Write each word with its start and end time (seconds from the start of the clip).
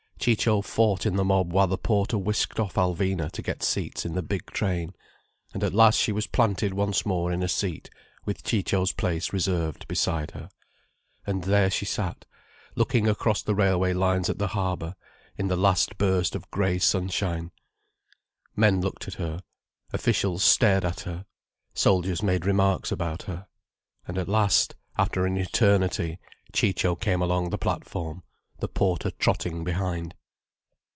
Ciccio 0.23 0.61
fought 0.61 1.07
in 1.07 1.15
the 1.15 1.23
mob 1.25 1.51
while 1.51 1.65
the 1.65 1.79
porter 1.79 2.15
whisked 2.15 2.59
off 2.59 2.75
Alvina 2.75 3.31
to 3.31 3.41
get 3.41 3.63
seats 3.63 4.05
in 4.05 4.13
the 4.13 4.21
big 4.21 4.45
train. 4.51 4.93
And 5.51 5.63
at 5.63 5.73
last 5.73 5.97
she 5.97 6.11
was 6.11 6.27
planted 6.27 6.75
once 6.75 7.07
more 7.07 7.31
in 7.31 7.41
a 7.41 7.47
seat, 7.47 7.89
with 8.23 8.43
Ciccio's 8.43 8.91
place 8.91 9.33
reserved 9.33 9.87
beside 9.87 10.29
her. 10.29 10.49
And 11.25 11.45
there 11.45 11.71
she 11.71 11.85
sat, 11.85 12.27
looking 12.75 13.07
across 13.07 13.41
the 13.41 13.55
railway 13.55 13.93
lines 13.93 14.29
at 14.29 14.37
the 14.37 14.49
harbour, 14.49 14.95
in 15.39 15.47
the 15.47 15.57
last 15.57 15.97
burst 15.97 16.35
of 16.35 16.51
grey 16.51 16.77
sunshine. 16.77 17.49
Men 18.55 18.79
looked 18.79 19.07
at 19.07 19.15
her, 19.15 19.41
officials 19.91 20.43
stared 20.43 20.85
at 20.85 20.99
her, 20.99 21.25
soldiers 21.73 22.21
made 22.21 22.45
remarks 22.45 22.91
about 22.91 23.23
her. 23.23 23.47
And 24.07 24.19
at 24.19 24.29
last, 24.29 24.75
after 24.99 25.25
an 25.25 25.35
eternity, 25.35 26.19
Ciccio 26.53 26.93
came 26.95 27.23
along 27.23 27.49
the 27.49 27.57
platform, 27.57 28.21
the 28.59 28.67
porter 28.67 29.09
trotting 29.09 29.63
behind. 29.63 30.13